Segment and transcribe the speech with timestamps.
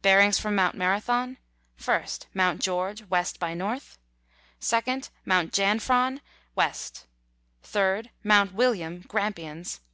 [0.00, 0.76] Bearings from Mt.
[0.76, 1.38] Marathon.
[1.88, 2.28] list.
[2.32, 3.24] Mount George, W.
[3.40, 3.80] by N.
[4.60, 5.10] 2nd.
[5.24, 6.20] Mount Jaufrone,
[6.54, 7.06] West.
[7.64, 8.10] 3rd.
[8.22, 9.86] Mount William (Grampians), N.W.